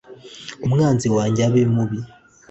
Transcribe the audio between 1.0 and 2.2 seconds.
wanjye abe mubi